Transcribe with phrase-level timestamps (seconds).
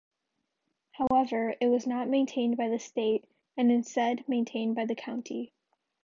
[0.93, 5.53] However, it was not maintained by the state, and instead, maintained by the county.